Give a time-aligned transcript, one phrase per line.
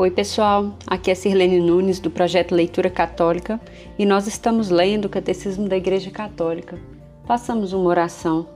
[0.00, 0.78] Oi, pessoal.
[0.86, 3.60] Aqui é Sirlene Nunes do projeto Leitura Católica
[3.98, 6.78] e nós estamos lendo o Catecismo da Igreja Católica.
[7.26, 8.48] Façamos uma oração.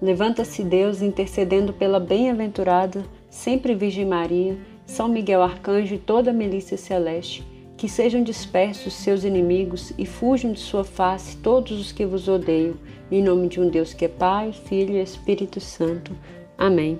[0.00, 4.56] Levanta-se Deus intercedendo pela bem-aventurada, sempre Virgem Maria,
[4.86, 7.46] São Miguel Arcanjo e toda a milícia celeste.
[7.76, 12.72] Que sejam dispersos seus inimigos e fujam de sua face todos os que vos odeiam.
[13.12, 16.16] Em nome de um Deus que é Pai, Filho e Espírito Santo.
[16.56, 16.98] Amém.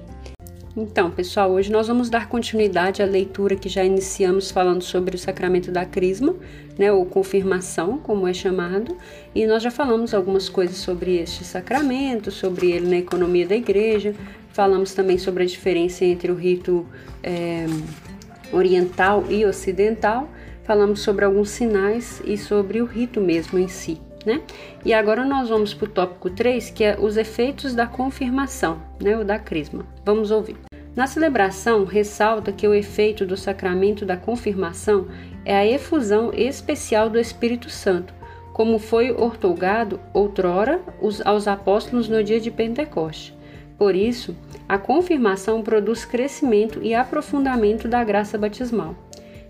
[0.79, 5.19] Então, pessoal, hoje nós vamos dar continuidade à leitura que já iniciamos falando sobre o
[5.19, 6.37] sacramento da crisma,
[6.79, 8.95] né, ou confirmação, como é chamado,
[9.35, 14.15] e nós já falamos algumas coisas sobre este sacramento, sobre ele na economia da igreja,
[14.53, 16.87] falamos também sobre a diferença entre o rito
[17.23, 17.65] é,
[18.53, 20.29] oriental e ocidental,
[20.63, 24.06] falamos sobre alguns sinais e sobre o rito mesmo em si.
[24.27, 24.43] Né?
[24.85, 29.17] E agora nós vamos para o tópico 3, que é os efeitos da confirmação, né,
[29.17, 29.87] ou da crisma.
[30.05, 30.57] Vamos ouvir.
[30.97, 35.07] Na celebração, ressalta que o efeito do sacramento da confirmação
[35.45, 38.13] é a efusão especial do Espírito Santo,
[38.53, 40.81] como foi ortogado outrora
[41.25, 43.37] aos apóstolos no dia de Pentecoste.
[43.79, 44.35] Por isso,
[44.67, 48.97] a confirmação produz crescimento e aprofundamento da graça batismal.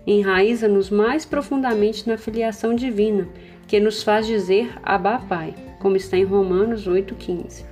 [0.05, 3.27] Enraiza-nos mais profundamente na filiação divina
[3.67, 7.65] que nos faz dizer Abba Pai, como está em Romanos 8,15.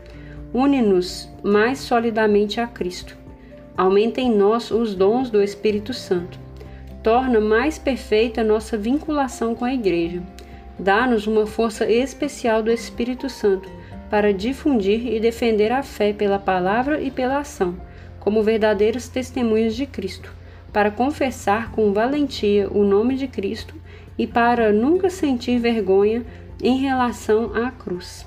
[0.54, 3.18] Une-nos mais solidamente a Cristo.
[3.78, 6.38] Aumenta em nós os dons do Espírito Santo.
[7.02, 10.22] Torna mais perfeita nossa vinculação com a Igreja.
[10.78, 13.70] Dá-nos uma força especial do Espírito Santo
[14.10, 17.76] para difundir e defender a fé pela palavra e pela ação,
[18.20, 20.32] como verdadeiros testemunhos de Cristo,
[20.74, 23.76] para confessar com valentia o nome de Cristo
[24.18, 26.26] e para nunca sentir vergonha
[26.62, 28.26] em relação à cruz.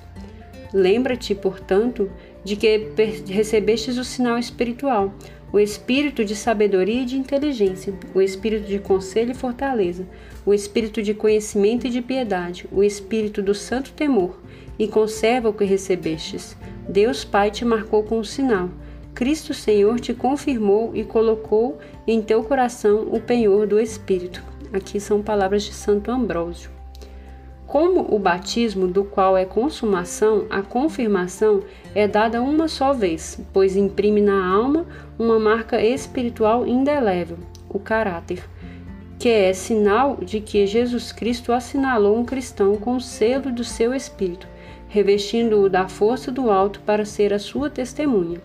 [0.72, 2.10] Lembra-te, portanto,
[2.44, 2.90] de que
[3.26, 5.14] recebestes o sinal espiritual,
[5.52, 10.06] o espírito de sabedoria e de inteligência, o espírito de conselho e fortaleza,
[10.44, 14.38] o espírito de conhecimento e de piedade, o espírito do santo temor,
[14.78, 16.56] e conserva o que recebestes.
[16.88, 18.70] Deus Pai te marcou com o sinal.
[19.14, 24.42] Cristo Senhor te confirmou e colocou em teu coração o penhor do Espírito.
[24.72, 26.70] Aqui são palavras de Santo Ambrósio.
[27.66, 31.62] Como o batismo, do qual é consumação, a confirmação
[31.94, 34.86] é dada uma só vez, pois imprime na alma
[35.18, 38.42] uma marca espiritual indelével, o caráter,
[39.18, 43.92] que é sinal de que Jesus Cristo assinalou um cristão com o selo do seu
[43.92, 44.46] espírito,
[44.88, 48.40] revestindo-o da força do alto para ser a sua testemunha.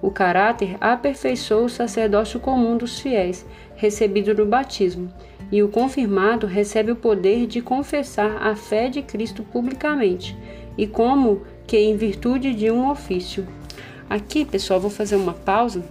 [0.00, 3.46] O caráter aperfeiçoou o sacerdócio comum dos fiéis,
[3.76, 5.12] recebido no batismo,
[5.52, 10.34] e o confirmado recebe o poder de confessar a fé de Cristo publicamente,
[10.78, 13.46] e como que em virtude de um ofício.
[14.08, 15.84] Aqui, pessoal, vou fazer uma pausa.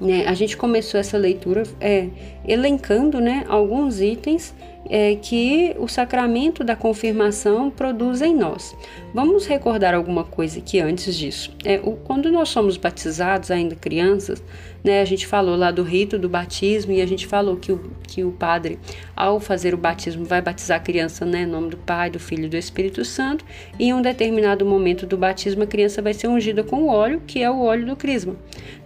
[0.00, 0.26] Né?
[0.26, 2.08] A gente começou essa leitura é,
[2.46, 4.54] elencando né, alguns itens
[4.88, 8.74] é, que o sacramento da confirmação produz em nós.
[9.14, 11.54] Vamos recordar alguma coisa aqui antes disso.
[11.64, 14.42] É, o, quando nós somos batizados, ainda crianças,
[14.82, 17.92] né, a gente falou lá do rito do batismo e a gente falou que o,
[18.02, 18.78] que o padre,
[19.14, 22.46] ao fazer o batismo, vai batizar a criança né, em nome do Pai, do Filho
[22.46, 23.44] e do Espírito Santo,
[23.78, 27.22] e em um determinado momento do batismo a criança vai ser ungida com o óleo,
[27.26, 28.34] que é o óleo do crisma.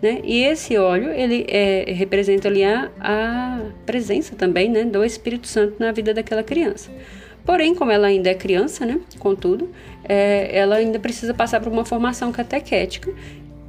[0.02, 0.20] Né?
[0.24, 5.76] E esse óleo ele é, representa ali a, a presença também né, do Espírito Santo
[5.78, 6.90] na vida daquela criança.
[7.44, 9.70] Porém, como ela ainda é criança, né, contudo,
[10.04, 13.12] é, ela ainda precisa passar por uma formação catequética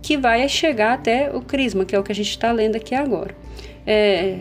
[0.01, 2.95] que vai chegar até o crisma, que é o que a gente está lendo aqui
[2.95, 3.35] agora.
[3.85, 4.39] É,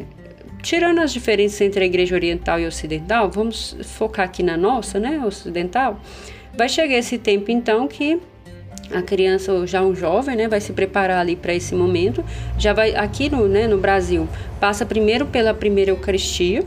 [0.62, 5.22] tirando as diferenças entre a igreja oriental e ocidental, vamos focar aqui na nossa, né,
[5.24, 6.00] ocidental,
[6.56, 8.18] vai chegar esse tempo então que
[8.90, 12.24] a criança ou já um jovem, né, vai se preparar ali para esse momento,
[12.58, 14.28] já vai aqui no, né, no Brasil,
[14.60, 16.64] passa primeiro pela primeira Eucaristia,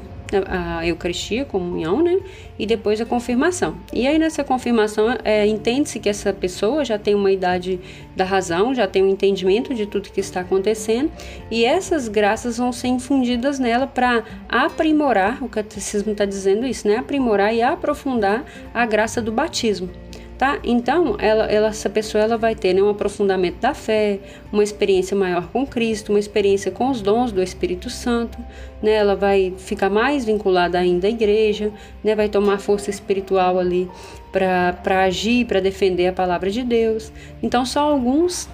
[0.47, 2.19] a Eucaristia, a comunhão, né?
[2.57, 3.75] E depois a confirmação.
[3.93, 7.79] E aí nessa confirmação é, entende-se que essa pessoa já tem uma idade
[8.15, 11.11] da razão, já tem um entendimento de tudo que está acontecendo,
[11.49, 16.97] e essas graças vão ser infundidas nela para aprimorar, o catecismo está dizendo isso, né?
[16.97, 18.43] Aprimorar e aprofundar
[18.73, 19.89] a graça do batismo
[20.39, 20.57] tá?
[20.63, 24.19] Então, ela, ela, essa pessoa ela vai ter né, um aprofundamento da fé,
[24.53, 28.39] uma experiência maior com Cristo, uma experiência com os dons do Espírito Santo,
[28.81, 28.93] né?
[28.93, 32.15] Ela vai ficar mais vinculada ainda à igreja, né?
[32.15, 33.91] Vai tomar força espiritual ali
[34.31, 37.11] para agir, para defender a palavra de Deus.
[37.43, 38.47] Então, só alguns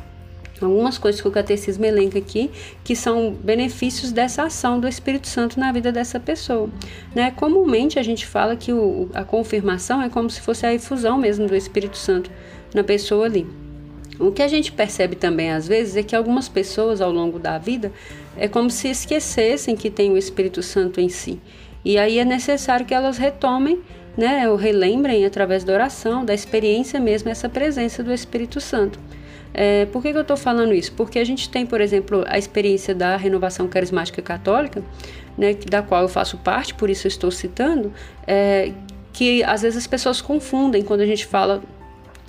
[0.61, 2.49] algumas coisas que o catecismo elenca aqui
[2.83, 6.69] que são benefícios dessa ação do Espírito Santo na vida dessa pessoa.
[7.13, 7.31] Né?
[7.31, 11.47] Comumente a gente fala que o, a confirmação é como se fosse a efusão mesmo
[11.47, 12.31] do Espírito Santo
[12.73, 13.45] na pessoa ali.
[14.17, 17.57] O que a gente percebe também às vezes é que algumas pessoas ao longo da
[17.57, 17.91] vida
[18.37, 21.39] é como se esquecessem que tem o Espírito Santo em si.
[21.83, 23.79] E aí é necessário que elas retomem,
[24.17, 28.97] né, ou relembrem através da oração, da experiência mesmo, essa presença do Espírito Santo.
[29.57, 30.91] É, por que, que eu estou falando isso?
[30.91, 34.83] Porque a gente tem, por exemplo, a experiência da renovação carismática católica,
[35.37, 37.93] né, da qual eu faço parte, por isso eu estou citando,
[38.27, 38.73] é,
[39.13, 41.63] que às vezes as pessoas confundem quando a gente fala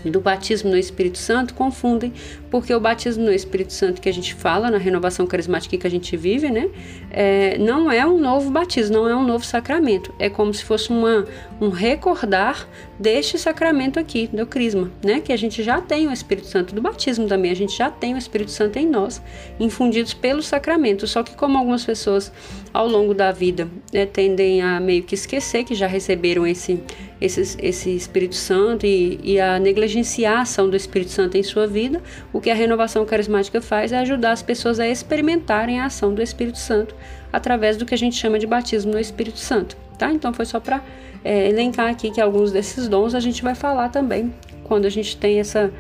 [0.05, 2.13] do batismo no Espírito Santo confundem,
[2.51, 5.91] porque o batismo no Espírito Santo que a gente fala na renovação carismática que a
[5.91, 6.69] gente vive, né,
[7.11, 10.15] é, não é um novo batismo, não é um novo sacramento.
[10.19, 11.27] É como se fosse uma,
[11.61, 16.47] um recordar deste sacramento aqui, do crisma, né, que a gente já tem o Espírito
[16.47, 19.21] Santo do batismo também, a gente já tem o Espírito Santo em nós,
[19.59, 21.07] infundidos pelo sacramento.
[21.07, 22.33] Só que como algumas pessoas
[22.73, 26.81] ao longo da vida né, tendem a meio que esquecer que já receberam esse
[27.21, 31.67] esse, esse Espírito Santo e, e a negligenciar a ação do Espírito Santo em sua
[31.67, 32.03] vida,
[32.33, 36.23] o que a renovação carismática faz é ajudar as pessoas a experimentarem a ação do
[36.23, 36.95] Espírito Santo
[37.33, 39.77] através do que a gente chama de batismo no Espírito Santo.
[39.99, 40.13] Tá?
[40.13, 40.83] Então foi só para
[41.25, 44.33] é, elencar aqui que alguns desses dons a gente vai falar também
[44.63, 45.73] quando a gente tem essa,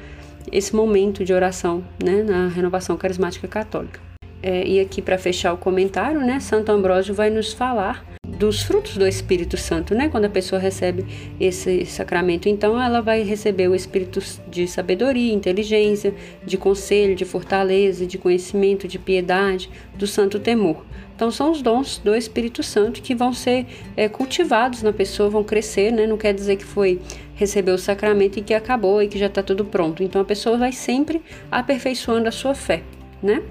[0.51, 4.01] esse momento de oração né, na renovação carismática católica.
[4.43, 8.05] É, e aqui para fechar o comentário, né, Santo Ambrósio vai nos falar
[8.39, 10.09] dos frutos do Espírito Santo, né?
[10.09, 11.05] Quando a pessoa recebe
[11.41, 18.07] esse sacramento, então ela vai receber o espírito de sabedoria, inteligência, de conselho, de fortaleza,
[18.07, 20.85] de conhecimento, de piedade, do santo temor.
[21.15, 23.67] Então são os dons do Espírito Santo que vão ser
[23.97, 26.07] é, cultivados na pessoa, vão crescer, né?
[26.07, 27.01] Não quer dizer que foi
[27.35, 30.03] receber o sacramento e que acabou e que já está tudo pronto.
[30.03, 32.83] Então a pessoa vai sempre aperfeiçoando a sua fé,
[33.23, 33.43] né?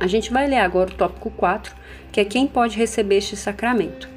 [0.00, 1.76] A gente vai ler agora o tópico 4,
[2.10, 4.08] que é quem pode receber este sacramento.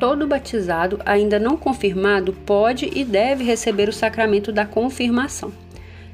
[0.00, 5.52] Todo batizado ainda não confirmado pode e deve receber o sacramento da confirmação.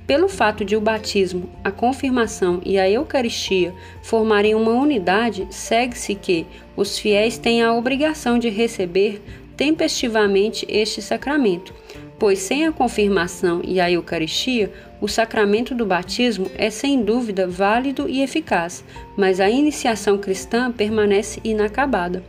[0.06, 3.72] Pelo fato de o batismo, a confirmação e a Eucaristia
[4.02, 6.46] formarem uma unidade, segue-se que
[6.76, 9.22] os fiéis têm a obrigação de receber
[9.56, 11.72] tempestivamente este sacramento,
[12.18, 18.08] pois sem a confirmação e a Eucaristia, o sacramento do batismo é sem dúvida válido
[18.08, 18.82] e eficaz,
[19.16, 22.22] mas a iniciação cristã permanece inacabada.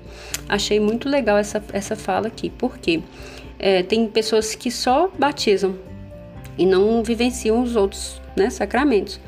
[0.49, 3.01] Achei muito legal essa, essa fala aqui, porque
[3.57, 5.75] é, tem pessoas que só batizam
[6.57, 9.19] e não vivenciam os outros né, sacramentos.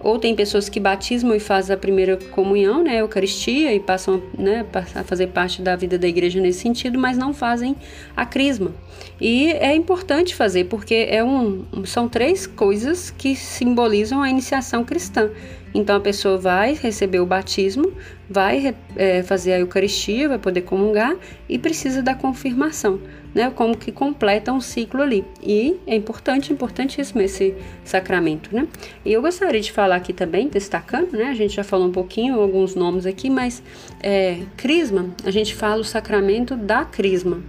[0.00, 4.22] Ou tem pessoas que batismam e fazem a primeira comunhão, né, a Eucaristia, e passam
[4.38, 4.64] né,
[4.94, 7.74] a fazer parte da vida da igreja nesse sentido, mas não fazem
[8.16, 8.72] a crisma.
[9.20, 15.30] E é importante fazer, porque é um, são três coisas que simbolizam a iniciação cristã.
[15.76, 17.92] Então a pessoa vai receber o batismo,
[18.30, 21.14] vai é, fazer a Eucaristia, vai poder comungar
[21.46, 22.98] e precisa da confirmação,
[23.34, 23.52] né?
[23.54, 25.22] Como que completa um ciclo ali.
[25.42, 28.66] E é importante, importantíssimo esse sacramento, né?
[29.04, 31.24] E eu gostaria de falar aqui também, destacando, né?
[31.24, 33.62] A gente já falou um pouquinho, alguns nomes aqui, mas
[34.02, 37.42] é, crisma, a gente fala o sacramento da crisma.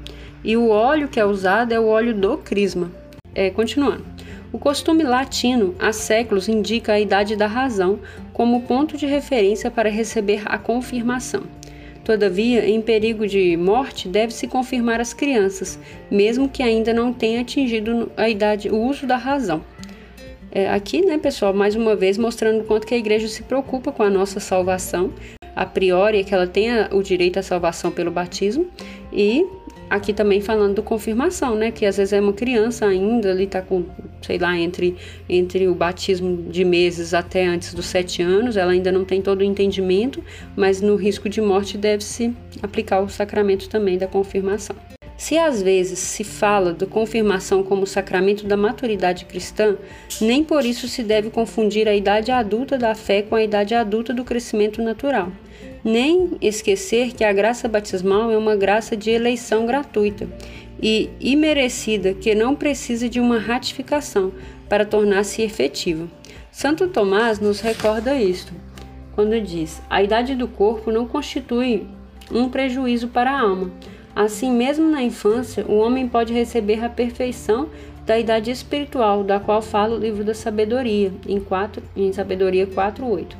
[0.43, 2.91] E o óleo que é usado é o óleo do crisma.
[3.33, 4.03] É, continuando.
[4.51, 7.99] O costume latino há séculos indica a idade da razão
[8.31, 11.43] como ponto de referência para receber a confirmação.
[12.03, 15.77] Todavia, em perigo de morte, deve-se confirmar as crianças,
[16.09, 19.61] mesmo que ainda não tenham atingido a idade, o uso da razão.
[20.49, 23.91] É, aqui, né, pessoal, mais uma vez mostrando o quanto que a igreja se preocupa
[23.91, 25.11] com a nossa salvação.
[25.53, 28.67] A priori é que ela tenha o direito à salvação pelo batismo
[29.11, 29.45] e
[29.89, 31.71] aqui também falando do confirmação, né?
[31.71, 33.83] Que às vezes é uma criança ainda, ali tá com,
[34.21, 34.95] sei lá, entre,
[35.29, 39.41] entre o batismo de meses até antes dos sete anos, ela ainda não tem todo
[39.41, 40.23] o entendimento,
[40.55, 44.75] mas no risco de morte deve-se aplicar o sacramento também da confirmação.
[45.17, 49.75] Se às vezes se fala da confirmação como sacramento da maturidade cristã,
[50.21, 54.13] nem por isso se deve confundir a idade adulta da fé com a idade adulta
[54.13, 55.31] do crescimento natural
[55.83, 60.27] nem esquecer que a graça batismal é uma graça de eleição gratuita
[60.81, 64.31] e imerecida que não precisa de uma ratificação
[64.69, 66.07] para tornar-se efetiva.
[66.51, 68.53] Santo Tomás nos recorda isto,
[69.13, 71.87] quando diz: a idade do corpo não constitui
[72.31, 73.71] um prejuízo para a alma.
[74.15, 77.69] Assim, mesmo na infância, o homem pode receber a perfeição
[78.05, 83.35] da idade espiritual, da qual fala o livro da sabedoria, em, 4, em Sabedoria 4.8.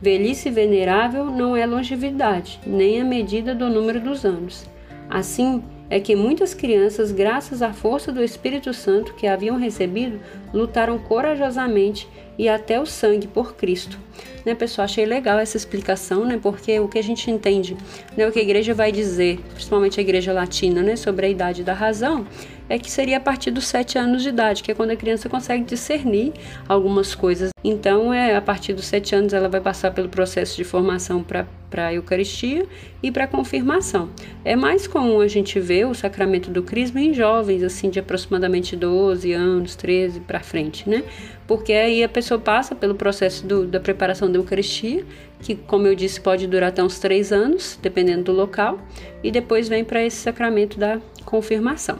[0.00, 4.68] Velhice venerável não é longevidade, nem a medida do número dos anos.
[5.08, 5.62] Assim
[5.92, 10.18] é que muitas crianças, graças à força do Espírito Santo que haviam recebido,
[10.50, 12.08] lutaram corajosamente
[12.38, 13.98] e até o sangue por Cristo.
[14.44, 17.76] Né, pessoal, achei legal essa explicação, né, porque o que a gente entende,
[18.16, 21.62] né, o que a igreja vai dizer, principalmente a igreja latina, né, sobre a idade
[21.62, 22.26] da razão,
[22.68, 25.28] é que seria a partir dos sete anos de idade, que é quando a criança
[25.28, 26.32] consegue discernir
[26.66, 27.50] algumas coisas.
[27.62, 31.46] Então, é a partir dos sete anos ela vai passar pelo processo de formação para
[31.86, 32.66] a Eucaristia
[33.02, 34.08] e para a confirmação.
[34.44, 38.74] É mais comum a gente ver o sacramento do Crisma em jovens, assim, de aproximadamente
[38.74, 41.04] 12 anos, 13 para frente, né?
[41.52, 45.04] Porque aí a pessoa passa pelo processo do, da preparação da Eucaristia,
[45.38, 48.80] que, como eu disse, pode durar até uns 3 anos, dependendo do local,
[49.22, 51.98] e depois vem para esse sacramento da confirmação.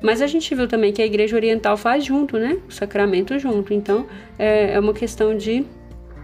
[0.00, 2.56] Mas a gente viu também que a Igreja Oriental faz junto, né?
[2.66, 3.74] O sacramento junto.
[3.74, 4.06] Então,
[4.38, 5.62] é, é uma questão de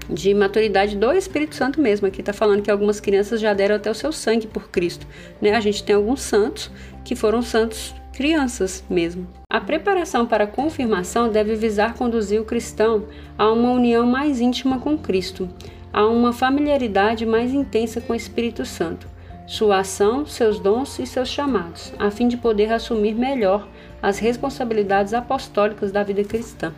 [0.09, 2.07] de maturidade do Espírito Santo mesmo.
[2.07, 5.07] Aqui está falando que algumas crianças já deram até o seu sangue por Cristo.
[5.41, 5.55] Né?
[5.55, 6.71] A gente tem alguns santos
[7.05, 9.27] que foram santos crianças mesmo.
[9.51, 13.05] A preparação para a confirmação deve visar conduzir o cristão
[13.37, 15.49] a uma união mais íntima com Cristo,
[15.93, 19.09] a uma familiaridade mais intensa com o Espírito Santo,
[19.47, 23.69] sua ação, seus dons e seus chamados, a fim de poder assumir melhor
[24.01, 26.73] as responsabilidades apostólicas da vida cristã.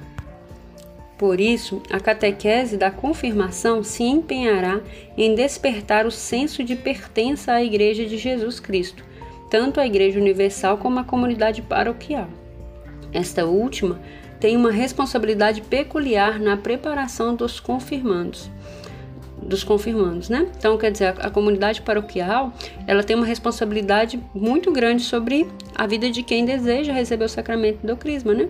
[1.17, 4.81] Por isso, a catequese da confirmação se empenhará
[5.17, 9.05] em despertar o senso de pertença à Igreja de Jesus Cristo,
[9.55, 12.27] tanto à Igreja Universal como à comunidade paroquial.
[13.13, 14.01] Esta última
[14.41, 18.51] tem uma responsabilidade peculiar na preparação dos confirmandos
[19.41, 20.49] dos confirmandos, né?
[20.57, 22.53] Então, quer dizer, a, a, comunidade paroquial,
[22.87, 27.87] ela tem uma responsabilidade muito grande sobre a vida de quem deseja receber o sacramento
[27.87, 28.49] do crisma, né?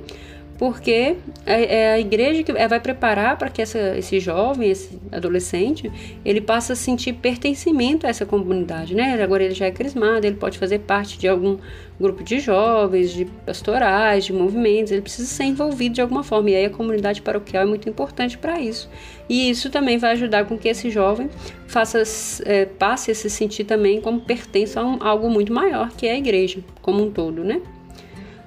[0.58, 5.90] Porque é, é a igreja que vai preparar para que essa, esse jovem, esse adolescente,
[6.25, 9.20] ele passe a sentir pertencimento a essa comunidade, né?
[9.23, 11.58] Agora ele já é crismado, ele pode fazer parte de algum
[11.99, 16.56] grupo de jovens, de pastorais, de movimentos, ele precisa ser envolvido de alguma forma, e
[16.56, 18.88] aí a comunidade paroquial é muito importante para isso.
[19.28, 21.30] E isso também vai ajudar com que esse jovem
[21.66, 22.02] faça,
[22.44, 26.06] é, passe a se sentir também como pertence a, um, a algo muito maior, que
[26.06, 27.61] é a igreja como um todo, né?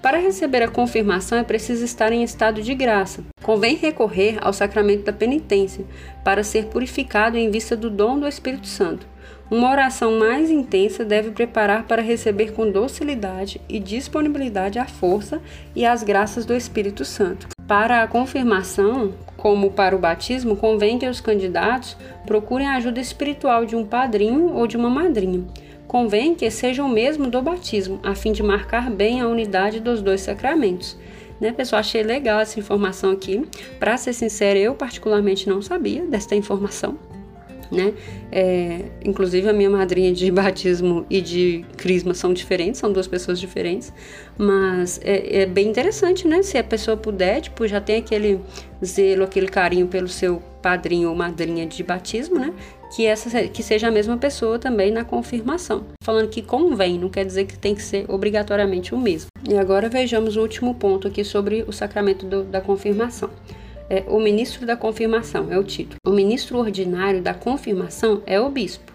[0.01, 3.23] Para receber a confirmação é preciso estar em estado de graça.
[3.41, 5.83] Convém recorrer ao sacramento da penitência
[6.23, 9.07] para ser purificado em vista do dom do Espírito Santo.
[9.49, 15.41] Uma oração mais intensa deve preparar para receber com docilidade e disponibilidade a força
[15.75, 17.47] e as graças do Espírito Santo.
[17.65, 23.65] Para a confirmação, como para o batismo, convém que os candidatos procurem a ajuda espiritual
[23.65, 25.45] de um padrinho ou de uma madrinha
[25.87, 30.01] convém que seja o mesmo do batismo, a fim de marcar bem a unidade dos
[30.01, 30.97] dois sacramentos.
[31.39, 31.79] Né, pessoal?
[31.79, 33.45] Achei legal essa informação aqui.
[33.79, 36.97] Para ser sincera, eu particularmente não sabia desta informação.
[37.71, 37.93] Né?
[38.31, 43.39] É, inclusive a minha madrinha de batismo e de crisma são diferentes, são duas pessoas
[43.39, 43.91] diferentes,
[44.37, 46.41] mas é, é, bem interessante, né?
[46.43, 48.39] Se a pessoa puder, tipo, já tem aquele
[48.83, 52.53] zelo, aquele carinho pelo seu padrinho ou madrinha de batismo, né?
[52.89, 55.85] que essa que seja a mesma pessoa também na confirmação.
[56.01, 59.27] Falando que convém, não quer dizer que tem que ser obrigatoriamente o mesmo.
[59.47, 63.29] E agora vejamos o último ponto aqui sobre o sacramento do, da confirmação.
[63.89, 65.97] É, o ministro da confirmação é o título.
[66.05, 68.91] O ministro ordinário da confirmação é o bispo.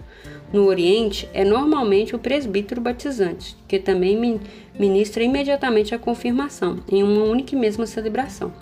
[0.53, 4.39] No Oriente, é normalmente o presbítero batizante, que também
[4.79, 8.53] ministra imediatamente a confirmação, em uma única e mesma celebração,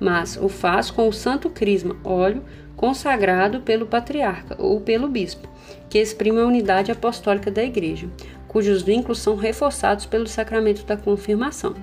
[0.00, 2.42] mas o faz com o santo crisma, óleo,
[2.74, 5.46] consagrado pelo patriarca ou pelo bispo,
[5.90, 8.08] que exprime a unidade apostólica da Igreja,
[8.48, 11.74] cujos vínculos são reforçados pelo sacramento da confirmação.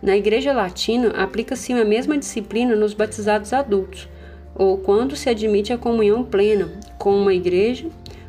[0.00, 4.08] Na Igreja Latina, aplica-se a mesma disciplina nos batizados adultos,
[4.54, 7.88] ou quando se admite a comunhão plena com uma igreja,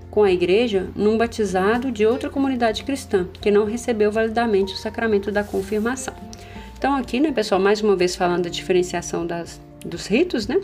[0.10, 5.32] com a igreja, num batizado de outra comunidade cristã que não recebeu validamente o sacramento
[5.32, 6.14] da confirmação.
[6.78, 10.60] Então aqui, né, pessoal, mais uma vez falando da diferenciação das, dos ritos, né?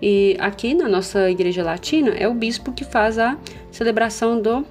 [0.00, 3.36] E aqui na nossa igreja latina é o bispo que faz a
[3.72, 4.64] celebração do,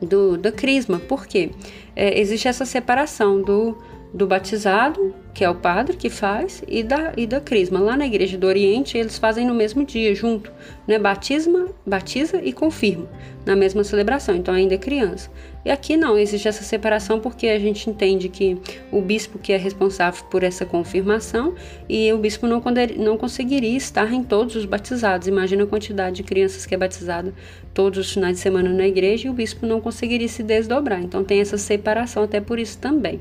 [0.00, 0.98] do da crisma.
[1.00, 1.50] Por quê?
[1.96, 3.78] É, existe essa separação do,
[4.12, 7.80] do batizado, que é o padre que faz, e da, e da crisma.
[7.80, 10.52] Lá na igreja do Oriente, eles fazem no mesmo dia, junto.
[10.86, 10.98] Né?
[10.98, 13.08] Batisma, batiza e confirma
[13.44, 15.30] na mesma celebração, então ainda é criança.
[15.64, 18.58] E aqui não, existe essa separação porque a gente entende que
[18.90, 21.54] o bispo que é responsável por essa confirmação
[21.88, 22.62] e o bispo não,
[22.98, 25.26] não conseguiria estar em todos os batizados.
[25.26, 27.32] Imagina a quantidade de crianças que é batizada
[27.72, 31.00] todos os finais de semana na igreja e o bispo não conseguiria se desdobrar.
[31.00, 33.20] Então tem essa separação até por isso também.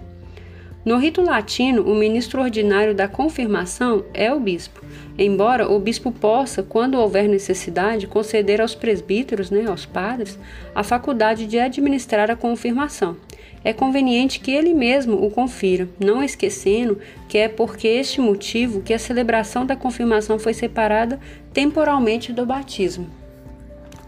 [0.83, 4.83] No rito latino, o ministro ordinário da confirmação é o bispo.
[5.17, 10.39] embora o bispo possa, quando houver necessidade, conceder aos presbíteros, né, aos padres,
[10.73, 13.15] a faculdade de administrar a confirmação.
[13.63, 16.97] É conveniente que ele mesmo o confira, não esquecendo
[17.27, 21.19] que é porque este motivo que a celebração da confirmação foi separada
[21.53, 23.20] temporalmente do batismo.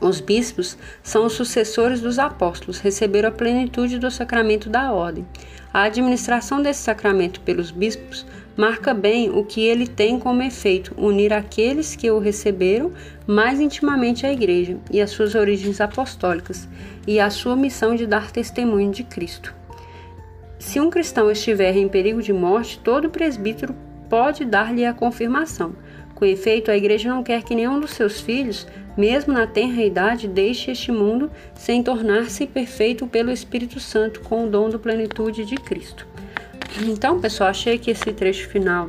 [0.03, 5.25] Os bispos são os sucessores dos apóstolos, receberam a plenitude do sacramento da ordem.
[5.73, 8.25] A administração desse sacramento pelos bispos
[8.57, 12.91] marca bem o que ele tem como efeito unir aqueles que o receberam
[13.25, 16.67] mais intimamente à Igreja e às suas origens apostólicas
[17.07, 19.55] e à sua missão de dar testemunho de Cristo.
[20.59, 23.73] Se um cristão estiver em perigo de morte, todo presbítero
[24.09, 25.73] pode dar-lhe a confirmação.
[26.23, 28.65] Com efeito, a Igreja não quer que nenhum dos seus filhos,
[28.95, 34.49] mesmo na tenra idade, deixe este mundo sem tornar-se perfeito pelo Espírito Santo com o
[34.49, 36.07] dom da plenitude de Cristo.
[36.81, 38.87] Então, pessoal, achei que esse trecho final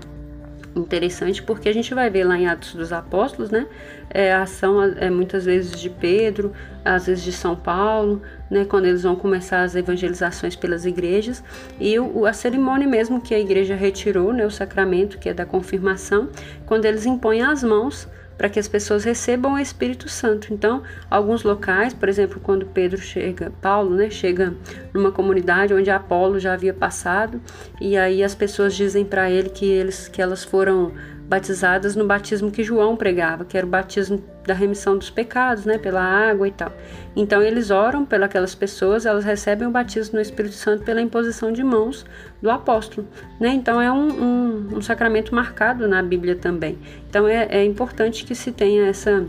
[0.76, 3.66] interessante porque a gente vai ver lá em Atos dos Apóstolos, né?
[4.10, 6.52] É, a ação é muitas vezes de Pedro,
[6.84, 8.64] às vezes de São Paulo, né?
[8.64, 11.42] Quando eles vão começar as evangelizações pelas igrejas
[11.78, 14.46] e o, a cerimônia mesmo que a igreja retirou, né?
[14.46, 16.28] O sacramento que é da confirmação,
[16.66, 20.52] quando eles impõem as mãos para que as pessoas recebam o Espírito Santo.
[20.52, 24.54] Então, alguns locais, por exemplo, quando Pedro chega, Paulo, né, chega
[24.92, 27.40] numa comunidade onde Apolo já havia passado,
[27.80, 30.92] e aí as pessoas dizem para ele que eles que elas foram
[31.26, 35.78] batizadas no batismo que João pregava, que era o batismo da remissão dos pecados, né,
[35.78, 36.72] pela água e tal.
[37.16, 41.64] Então eles oram pelas pessoas, elas recebem o batismo no Espírito Santo pela imposição de
[41.64, 42.04] mãos
[42.42, 43.08] do apóstolo,
[43.40, 43.48] né?
[43.48, 46.78] Então é um, um, um sacramento marcado na Bíblia também.
[47.08, 49.24] Então é, é importante que se tenha essa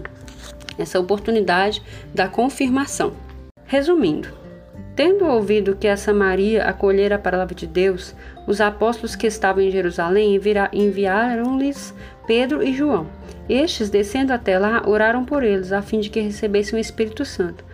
[0.78, 1.82] essa oportunidade
[2.14, 3.14] da confirmação.
[3.66, 4.28] Resumindo,
[4.96, 8.16] Tendo ouvido que essa Maria acolhera a palavra de Deus,
[8.48, 10.40] os apóstolos que estavam em Jerusalém
[10.72, 11.94] enviaram-lhes
[12.25, 13.08] Pedro e João.
[13.50, 17.66] Estes, descendo até lá, oraram por eles, a fim de que recebessem o Espírito Santo,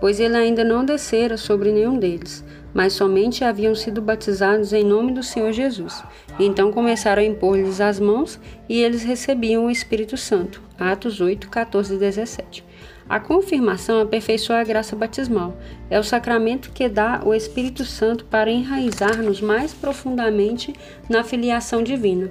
[0.00, 5.12] pois ele ainda não descera sobre nenhum deles, mas somente haviam sido batizados em nome
[5.12, 6.02] do Senhor Jesus.
[6.38, 10.62] Então começaram a impor-lhes as mãos e eles recebiam o Espírito Santo.
[10.78, 12.67] Atos 8, 14 e 17.
[13.08, 15.56] A confirmação aperfeiçoa a graça batismal.
[15.88, 20.74] É o sacramento que dá o Espírito Santo para enraizar-nos mais profundamente
[21.08, 22.28] na filiação divina,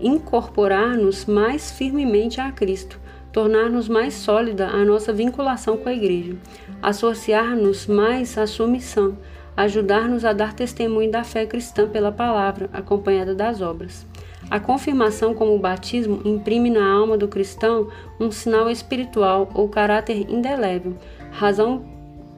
[0.00, 2.98] incorporar-nos mais firmemente a Cristo,
[3.32, 6.36] tornar-nos mais sólida a nossa vinculação com a Igreja,
[6.82, 9.16] associar-nos mais à sua missão,
[9.56, 14.04] ajudar-nos a dar testemunho da fé cristã pela palavra, acompanhada das obras.
[14.48, 17.88] A confirmação como batismo imprime na alma do cristão
[18.20, 20.94] um sinal espiritual ou caráter indelével,
[21.32, 21.84] razão,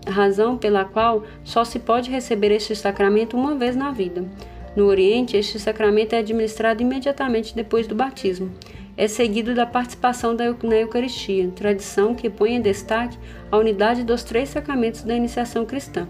[0.07, 4.25] razão pela qual só se pode receber este sacramento uma vez na vida.
[4.75, 8.51] No Oriente, este sacramento é administrado imediatamente depois do batismo.
[8.97, 13.19] É seguido da participação na Eucaristia, tradição que põe em destaque
[13.51, 16.09] a unidade dos três sacramentos da iniciação cristã.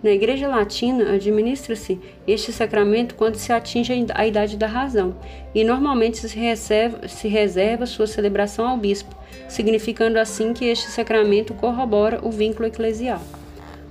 [0.00, 5.16] Na Igreja Latina, administra-se este sacramento quando se atinge a idade da razão,
[5.52, 9.16] e normalmente se reserva, se reserva sua celebração ao bispo,
[9.48, 13.20] significando assim que este sacramento corrobora o vínculo eclesial.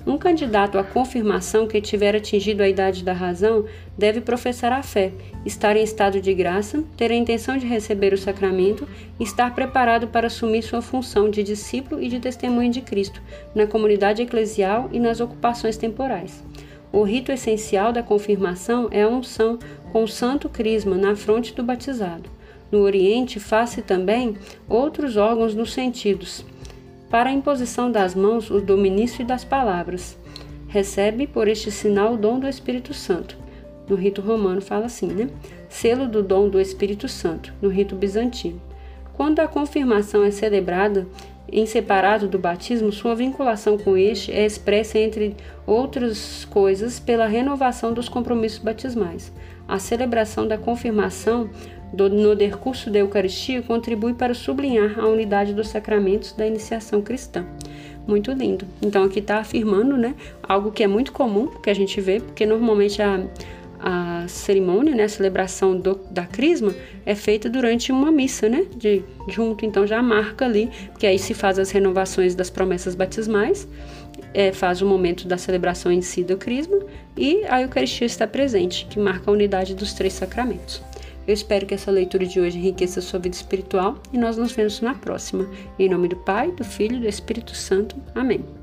[0.08, 3.66] Um candidato à confirmação que tiver atingido a idade da razão
[3.98, 5.12] deve professar a fé,
[5.46, 8.88] estar em estado de graça, ter a intenção de receber o sacramento
[9.20, 13.22] e estar preparado para assumir sua função de discípulo e de testemunho de Cristo
[13.54, 16.42] na comunidade eclesial e nas ocupações temporais.
[16.90, 19.60] O rito essencial da confirmação é a unção
[19.92, 22.30] com o santo crisma na fronte do batizado.
[22.72, 24.38] No Oriente, faz-se também
[24.70, 26.46] outros órgãos nos sentidos
[27.10, 30.18] para a imposição das mãos o do ministro e das palavras.
[30.68, 33.38] Recebe por este sinal o dom do Espírito Santo.
[33.88, 35.30] No rito romano fala assim, né?
[35.70, 38.62] Selo do dom do Espírito Santo, no rito bizantino.
[39.14, 41.08] Quando a confirmação é celebrada
[41.50, 47.94] em separado do batismo, sua vinculação com este é expressa, entre outras coisas, pela renovação
[47.94, 49.32] dos compromissos batismais.
[49.68, 51.50] A celebração da confirmação
[51.94, 57.46] do, no decurso da Eucaristia contribui para sublinhar a unidade dos sacramentos da iniciação cristã.
[58.06, 58.66] Muito lindo.
[58.82, 62.46] Então aqui está afirmando, né, algo que é muito comum que a gente vê, porque
[62.46, 63.22] normalmente a,
[63.80, 66.74] a cerimônia, né, a celebração do, da crisma
[67.06, 69.66] é feita durante uma missa, né, de junto.
[69.66, 73.68] Então já marca ali, que aí se faz as renovações das promessas batismais,
[74.34, 76.80] é, faz o momento da celebração em si do crisma
[77.16, 80.82] e a Eucaristia está presente, que marca a unidade dos três sacramentos.
[81.28, 84.54] Eu espero que essa leitura de hoje enriqueça a sua vida espiritual e nós nos
[84.54, 85.46] vemos na próxima.
[85.78, 87.98] Em nome do Pai, do Filho e do Espírito Santo.
[88.16, 88.57] Amém.